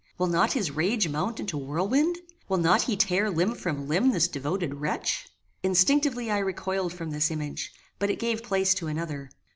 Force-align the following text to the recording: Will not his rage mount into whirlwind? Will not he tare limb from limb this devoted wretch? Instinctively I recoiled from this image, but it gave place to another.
Will 0.17 0.25
not 0.25 0.53
his 0.53 0.71
rage 0.71 1.07
mount 1.07 1.39
into 1.39 1.59
whirlwind? 1.59 2.17
Will 2.49 2.57
not 2.57 2.81
he 2.81 2.97
tare 2.97 3.29
limb 3.29 3.53
from 3.53 3.87
limb 3.87 4.09
this 4.13 4.27
devoted 4.27 4.81
wretch? 4.81 5.27
Instinctively 5.61 6.31
I 6.31 6.39
recoiled 6.39 6.91
from 6.91 7.11
this 7.11 7.29
image, 7.29 7.71
but 7.99 8.09
it 8.09 8.17
gave 8.17 8.41
place 8.41 8.73
to 8.73 8.87
another. 8.87 9.29